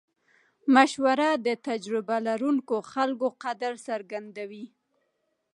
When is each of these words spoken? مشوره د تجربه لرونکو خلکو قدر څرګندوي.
مشوره 0.75 1.29
د 1.45 1.47
تجربه 1.67 2.17
لرونکو 2.27 2.75
خلکو 2.91 3.27
قدر 3.43 3.73
څرګندوي. 3.87 4.65